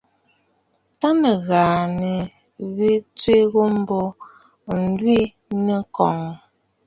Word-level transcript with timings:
Tâ 0.99 1.09
nɨ̀ghàꞌà 1.21 1.91
nì 2.01 2.13
wè 2.75 2.91
tswe 3.17 3.35
ghu 3.51 3.63
mbo, 3.79 3.99
ǹlwìꞌì 4.75 5.55
nɨ̂ŋkoŋə̀. 5.65 6.35